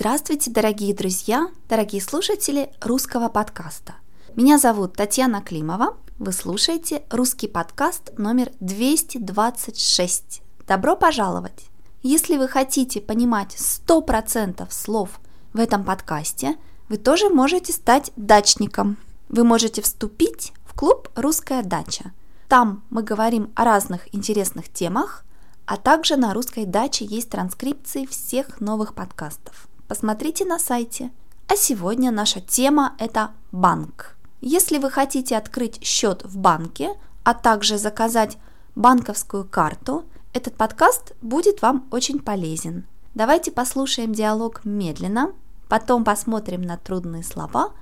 [0.00, 3.96] Здравствуйте, дорогие друзья, дорогие слушатели русского подкаста.
[4.34, 5.94] Меня зовут Татьяна Климова.
[6.18, 10.40] Вы слушаете русский подкаст номер 226.
[10.66, 11.66] Добро пожаловать!
[12.00, 15.20] Если вы хотите понимать 100% слов
[15.52, 16.56] в этом подкасте,
[16.88, 18.96] вы тоже можете стать дачником.
[19.28, 22.12] Вы можете вступить в клуб «Русская дача».
[22.48, 25.26] Там мы говорим о разных интересных темах,
[25.66, 29.68] а также на русской даче есть транскрипции всех новых подкастов.
[29.90, 31.10] Посмотрите на сайте.
[31.48, 34.16] А сегодня наша тема– это банк.
[34.40, 36.90] Если вы хотите открыть счет в банке,
[37.24, 38.38] а также заказать
[38.76, 42.86] банковскую карту, этот подкаст будет вам очень полезен.
[43.16, 45.32] Давайте послушаем диалог медленно,
[45.68, 47.72] потом посмотрим на трудные слова,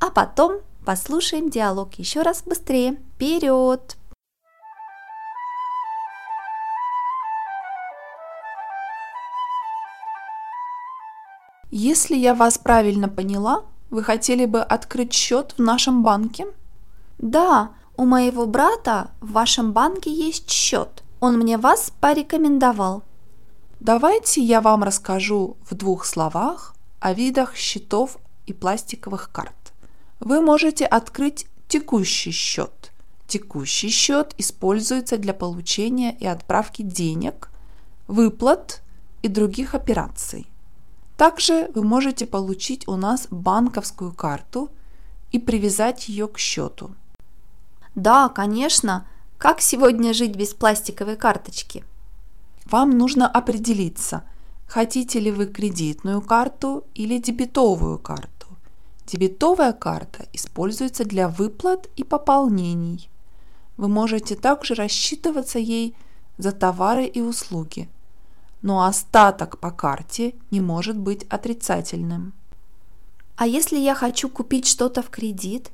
[0.00, 2.98] а потом послушаем диалог еще раз быстрее.
[3.16, 3.97] Вперед!
[11.70, 16.46] Если я вас правильно поняла, вы хотели бы открыть счет в нашем банке?
[17.18, 21.02] Да, у моего брата в вашем банке есть счет.
[21.20, 23.02] Он мне вас порекомендовал.
[23.80, 28.16] Давайте я вам расскажу в двух словах о видах счетов
[28.46, 29.74] и пластиковых карт.
[30.20, 32.92] Вы можете открыть текущий счет.
[33.26, 37.50] Текущий счет используется для получения и отправки денег,
[38.06, 38.80] выплат
[39.22, 40.46] и других операций.
[41.18, 44.70] Также вы можете получить у нас банковскую карту
[45.32, 46.92] и привязать ее к счету.
[47.96, 49.04] Да, конечно.
[49.36, 51.84] Как сегодня жить без пластиковой карточки?
[52.66, 54.22] Вам нужно определиться,
[54.68, 58.46] хотите ли вы кредитную карту или дебетовую карту.
[59.04, 63.10] Дебетовая карта используется для выплат и пополнений.
[63.76, 65.96] Вы можете также рассчитываться ей
[66.36, 67.88] за товары и услуги–
[68.62, 72.32] но остаток по карте не может быть отрицательным.
[73.36, 75.70] А если я хочу купить что-то в кредит?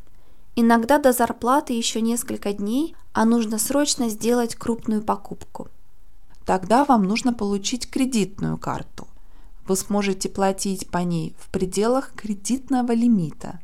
[0.54, 5.68] Иногда до зарплаты еще несколько дней, а нужно срочно сделать крупную покупку.
[6.44, 9.08] Тогда вам нужно получить кредитную карту.
[9.66, 13.60] Вы сможете платить по ней в пределах кредитного лимита.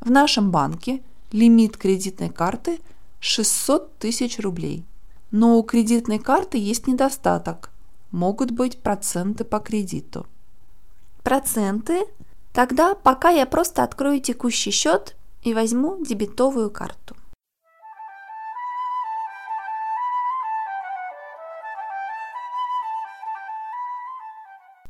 [0.00, 1.02] В нашем банке
[1.32, 2.80] лимит кредитной карты
[3.18, 4.84] 600 тысяч рублей.
[5.32, 7.71] Но у кредитной карты есть недостаток
[8.12, 10.26] могут быть проценты по кредиту.
[11.22, 12.04] Проценты?
[12.52, 17.16] Тогда пока я просто открою текущий счет и возьму дебетовую карту.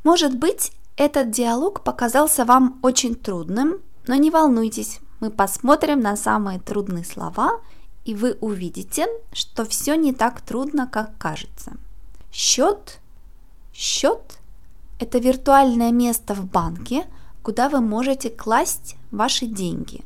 [0.05, 6.59] Может быть, этот диалог показался вам очень трудным, но не волнуйтесь, мы посмотрим на самые
[6.59, 7.61] трудные слова,
[8.05, 11.75] и вы увидите, что все не так трудно, как кажется.
[12.32, 12.99] Счет
[13.72, 14.38] Счет–
[14.99, 17.06] это виртуальное место в банке,
[17.43, 20.05] куда вы можете класть ваши деньги.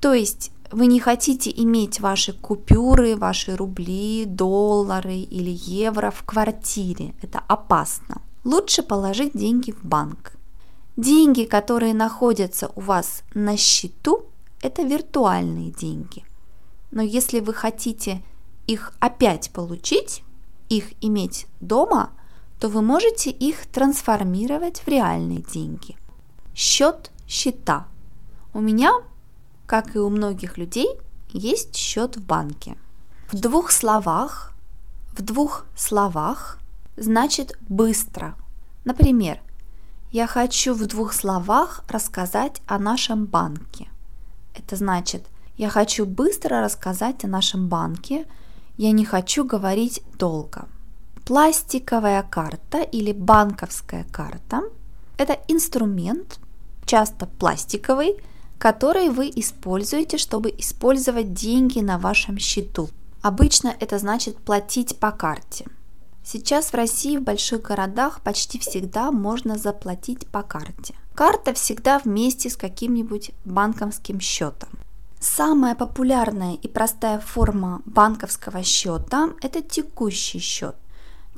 [0.00, 7.14] То есть вы не хотите иметь ваши купюры, ваши рубли, доллары или евро в квартире.
[7.22, 8.22] Это опасно.
[8.44, 10.32] Лучше положить деньги в банк.
[10.96, 14.24] Деньги, которые находятся у вас на счету,
[14.62, 16.24] это виртуальные деньги.
[16.90, 18.22] Но если вы хотите
[18.66, 20.22] их опять получить,
[20.68, 22.10] их иметь дома,
[22.60, 25.96] то вы можете их трансформировать в реальные деньги.
[26.54, 27.86] Счет счета.
[28.52, 28.92] У меня,
[29.66, 30.88] как и у многих людей,
[31.30, 32.76] есть счет в банке.
[33.30, 34.52] В двух словах,
[35.12, 36.58] в двух словах
[36.96, 38.34] значит быстро.
[38.84, 39.40] Например,
[40.10, 43.88] я хочу в двух словах рассказать о нашем банке.
[44.54, 45.26] Это значит,
[45.56, 48.26] я хочу быстро рассказать о нашем банке,
[48.78, 50.66] я не хочу говорить долго.
[51.28, 54.62] Пластиковая карта или банковская карта–
[55.18, 56.40] это инструмент,
[56.86, 58.16] часто пластиковый,
[58.56, 62.88] который вы используете, чтобы использовать деньги на вашем счету.
[63.20, 65.66] Обычно это значит платить по карте.
[66.24, 70.94] Сейчас в России в больших городах почти всегда можно заплатить по карте.
[71.14, 74.70] Карта всегда вместе с каким-нибудь банковским счетом.
[75.20, 80.74] Самая популярная и простая форма банковского счета– это текущий счет.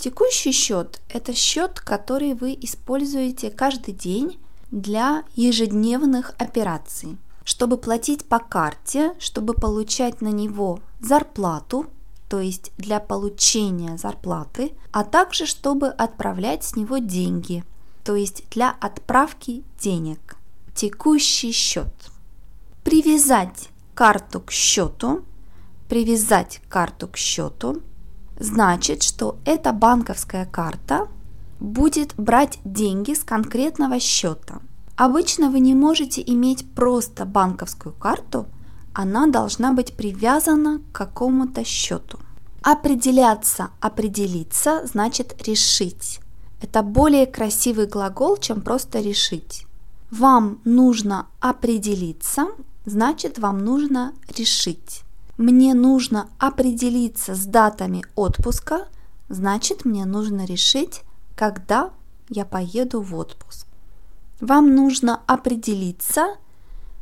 [0.00, 4.38] Текущий счет– это счет, который вы используете каждый день
[4.70, 7.19] для ежедневных операций.
[7.44, 11.85] Чтобы платить по карте, чтобы получать на него зарплату,
[12.31, 17.62] то есть для получения зарплаты, а также чтобы отправлять с него деньги,
[18.03, 20.38] то есть для отправки денег.
[20.75, 21.93] Текущий счет.
[22.85, 25.26] Привязать карту к счету,
[25.91, 27.82] привязать карту к счету
[28.40, 31.06] значит, что эта банковская карта
[31.60, 34.60] будет брать деньги с конкретного счета.
[34.96, 38.46] Обычно вы не можете иметь просто банковскую карту,
[38.92, 42.19] она должна быть привязана к какому-то счету.
[42.62, 46.20] Определяться, определиться значит решить.
[46.60, 49.66] Это более красивый глагол, чем просто решить.
[50.10, 52.48] Вам нужно определиться,
[52.84, 55.02] значит вам нужно решить.
[55.40, 58.88] Мне нужно определиться с датами отпуска,
[59.31, 61.00] значит мне нужно решить,
[61.34, 61.92] когда
[62.28, 63.66] я поеду в отпуск.
[64.42, 66.37] Вам нужно определиться,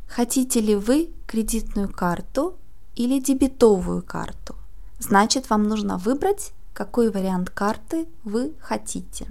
[0.06, 2.54] хотите ли вы кредитную карту
[2.94, 4.54] или дебетовую карту.
[5.00, 9.26] Значит, вам нужно выбрать, какой вариант карты вы хотите.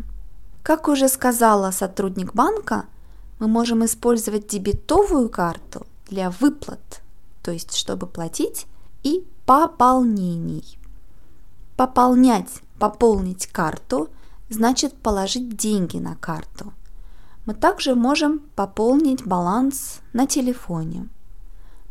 [0.63, 2.88] Как уже сказала сотрудник банка,
[3.39, 7.01] мы можем использовать дебетовую карту для выплат,
[7.42, 8.68] то есть чтобы платить,
[9.04, 10.78] и пополнений.
[11.76, 14.10] Пополнять, пополнить карту
[14.50, 16.74] значит положить деньги на карту.
[17.46, 21.08] Мы также можем пополнить баланс на телефоне.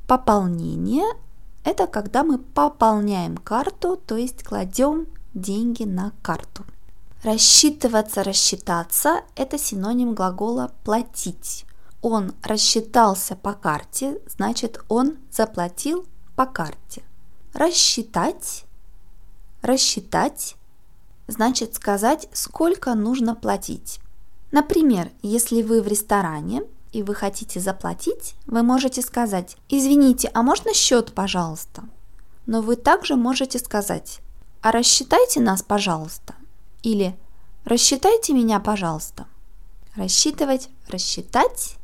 [0.07, 1.07] Пополнение–
[1.65, 6.65] это когда мы пополняем карту, то есть кладем деньги на карту.
[7.23, 11.65] Рассчитываться, рассчитаться– это синоним глагола платить.
[12.03, 17.03] Он рассчитался по карте, значит он заплатил по карте.
[17.53, 18.65] Рассчитать,
[19.63, 20.57] рассчитать
[21.27, 23.99] значит сказать, сколько нужно платить.
[24.53, 26.63] Например, если вы в ресторане
[26.93, 31.85] и вы хотите заплатить, вы можете сказать «Извините, а можно счет, пожалуйста?»
[32.47, 34.21] Но вы также можете сказать
[34.63, 36.35] «А рассчитайте нас, пожалуйста»
[36.83, 37.19] или
[37.65, 39.27] «Рассчитайте меня, пожалуйста».
[39.97, 41.77] Рассчитывать, рассчитать,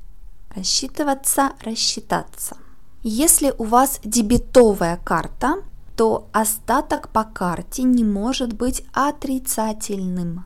[0.54, 2.58] рассчитываться, рассчитаться.
[3.04, 5.56] Если у вас дебетовая карта,
[5.96, 10.44] то остаток по карте не может быть отрицательным.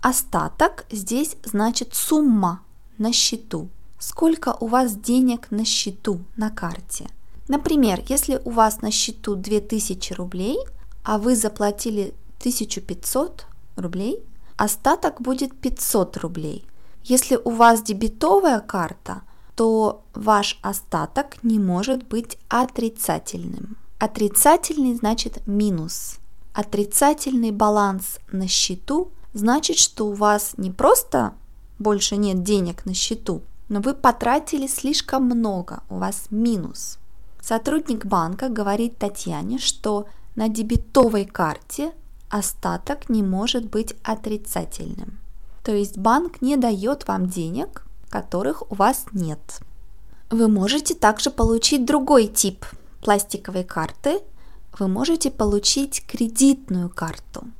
[0.00, 2.62] Остаток здесь значит сумма
[2.96, 3.68] на счету.
[3.98, 7.10] Сколько у вас денег на счету на карте?
[7.46, 10.58] Например, если у вас на счету 2000 рублей,
[11.04, 13.44] а вы заплатили 1500
[13.76, 14.22] рублей,
[14.56, 16.64] остаток будет 500 рублей.
[17.04, 19.22] Если у вас дебетовая карта,
[19.58, 23.76] то ваш остаток не может быть отрицательным.
[23.98, 26.18] Отрицательный значит минус.
[26.52, 31.32] Отрицательный баланс на счету значит, что у вас не просто
[31.80, 37.00] больше нет денег на счету, но вы потратили слишком много, у вас минус.
[37.40, 40.06] Сотрудник банка говорит Татьяне, что
[40.36, 41.90] на дебетовой карте
[42.28, 45.18] остаток не может быть отрицательным.
[45.64, 49.60] То есть банк не дает вам денег, которых у вас нет.
[50.30, 52.64] Вы можете также получить другой тип
[53.00, 54.20] пластиковой карты.
[54.78, 57.44] Вы можете получить кредитную карту–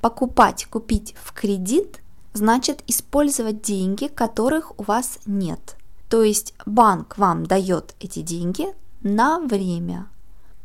[0.00, 2.00] Покупать, купить в кредит
[2.32, 5.76] значит использовать деньги, которых у вас нет.
[6.08, 8.68] То есть банк вам дает эти деньги
[9.02, 10.06] на время.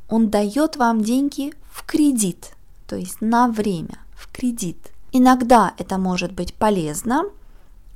[0.08, 2.54] Он дает вам деньги в кредит,
[2.88, 4.92] то есть на время, в кредит.
[5.12, 7.24] Иногда это может быть полезно,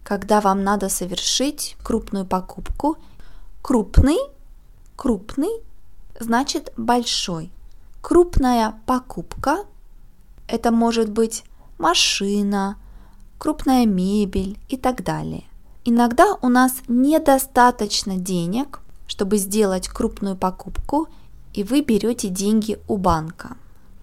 [0.09, 2.97] когда вам надо совершить крупную покупку.
[3.61, 4.17] Крупный,
[4.95, 5.61] крупный
[6.19, 7.51] значит большой.
[8.01, 9.65] Крупная покупка
[10.47, 11.43] это может быть
[11.77, 12.77] машина,
[13.37, 15.43] крупная мебель и так далее.
[15.85, 21.07] Иногда у нас недостаточно денег, чтобы сделать крупную покупку,
[21.53, 23.57] и вы берете деньги у банка.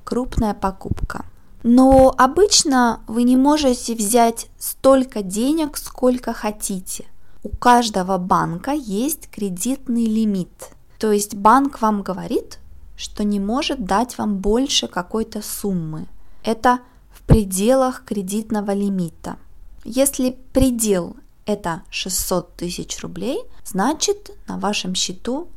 [0.04, 1.24] Крупная покупка.
[1.62, 7.06] Но обычно вы не можете взять столько денег, сколько хотите.
[7.42, 10.70] У каждого банка есть кредитный лимит.
[10.98, 12.58] То есть банк вам говорит,
[12.96, 16.06] что не может дать вам больше какой-то суммы
[16.46, 16.78] это
[17.12, 19.36] в пределах кредитного лимита.
[19.84, 25.48] Если предел это 600 тысяч рублей, значит на вашем счету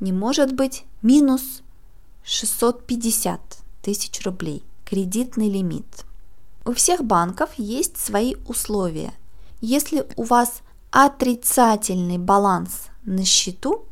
[0.00, 1.62] не может быть минус
[2.24, 3.40] 650
[3.82, 6.04] тысяч рублей, кредитный лимит.
[6.64, 9.12] У всех банков есть свои условия.
[9.60, 13.84] Если у вас отрицательный баланс на счету,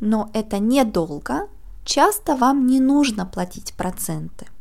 [0.00, 1.48] но это недолго,
[1.84, 4.46] часто вам не нужно платить проценты–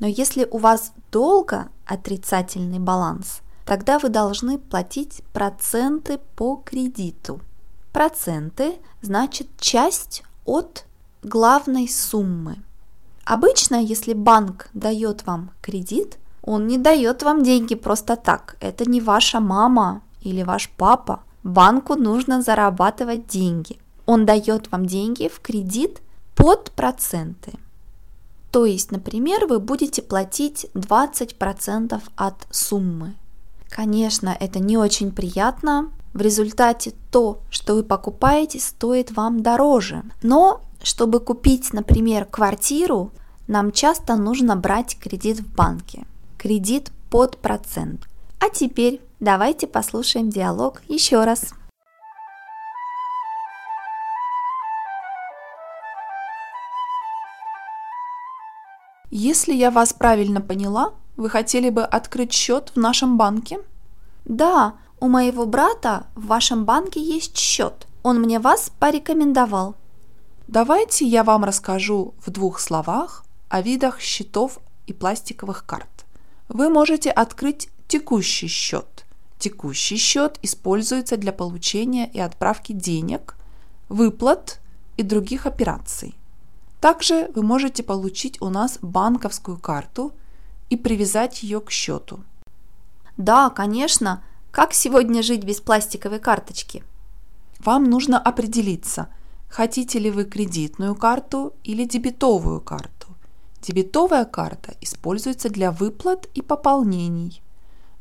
[0.00, 7.40] но если у вас долго отрицательный баланс, тогда вы должны платить проценты по кредиту.
[7.92, 10.86] Проценты значит часть от
[11.22, 12.56] главной суммы.
[13.30, 18.56] Обычно, если банк дает вам кредит, он не дает вам деньги просто так.
[18.58, 21.20] Это не ваша мама или ваш папа.
[21.44, 23.78] Банку нужно зарабатывать деньги.
[24.04, 26.00] Он дает вам деньги в кредит
[26.34, 27.52] под проценты.
[28.50, 33.14] То есть, например, вы будете платить 20% от суммы.
[33.68, 35.92] Конечно, это не очень приятно.
[36.14, 40.02] В результате то, что вы покупаете, стоит вам дороже.
[40.20, 43.12] Но чтобы купить, например, квартиру,
[43.50, 46.06] нам часто нужно брать кредит в банке.
[46.38, 48.08] Кредит под процент.
[48.38, 51.52] А теперь давайте послушаем диалог еще раз.
[59.10, 63.58] Если я вас правильно поняла, вы хотели бы открыть счет в нашем банке?
[64.26, 67.88] Да, у моего брата в вашем банке есть счет.
[68.04, 69.74] Он мне вас порекомендовал.
[70.46, 76.06] Давайте я вам расскажу в двух словах о видах счетов и пластиковых карт.
[76.48, 79.04] Вы можете открыть текущий счет.
[79.38, 83.36] Текущий счет используется для получения и отправки денег,
[83.88, 84.60] выплат
[84.96, 86.14] и других операций.
[86.80, 90.12] Также вы можете получить у нас банковскую карту
[90.70, 92.20] и привязать ее к счету.
[93.16, 94.22] Да, конечно.
[94.50, 96.82] Как сегодня жить без пластиковой карточки?
[97.58, 99.08] Вам нужно определиться,
[99.48, 103.09] хотите ли вы кредитную карту или дебетовую карту.
[103.62, 107.42] Дебетовая карта используется для выплат и пополнений.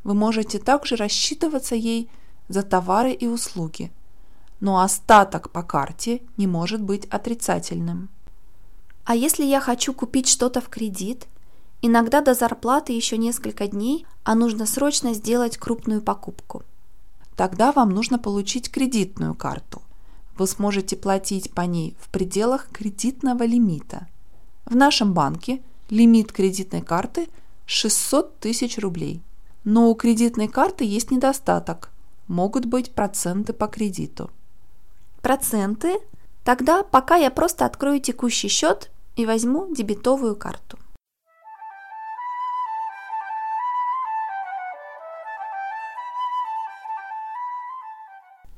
[0.03, 2.09] Вы можете также рассчитываться ей
[2.47, 3.91] за товары и услуги,
[4.61, 8.09] но остаток по карте не может быть отрицательным.
[9.03, 11.27] А если я хочу купить что-то в кредит?
[11.81, 16.63] Иногда до зарплаты еще несколько дней, а нужно срочно сделать крупную покупку.
[17.35, 19.81] Тогда вам нужно получить кредитную карту.
[20.37, 24.07] Вы сможете платить по ней в пределах кредитного лимита.
[24.69, 27.27] В нашем банке лимит кредитной карты
[27.65, 29.23] 600 тысяч рублей.
[29.63, 31.89] Но у кредитной карты есть недостаток.
[32.27, 34.29] Могут быть проценты по кредиту.
[35.23, 35.99] Проценты?
[36.43, 40.77] Тогда пока я просто открою текущий счет и возьму дебетовую карту.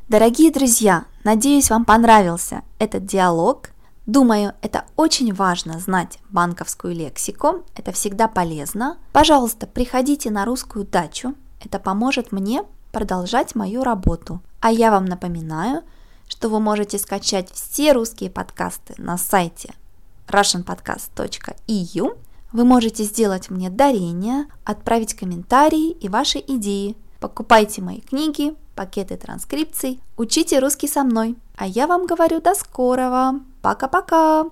[0.10, 3.70] Дорогие друзья, надеюсь, вам понравился этот диалог.
[4.12, 8.98] Думаю, это очень важно знать банковскую лексику, это всегда полезно.
[9.14, 14.42] Пожалуйста, приходите на русскую дачу, это поможет мне продолжать мою работу.
[14.60, 15.84] А я вам напоминаю,
[16.28, 19.74] что вы можете скачать все русские подкасты на сайте
[20.28, 22.18] russianpodcast.eu.
[22.52, 26.98] Вы можете сделать мне дарение, отправить комментарии и ваши идеи.
[27.22, 31.38] Покупайте мои книги, пакеты транскрипций, учите русский со мной.
[31.56, 33.40] А я вам говорю до скорого.
[33.62, 34.46] Пока-пока!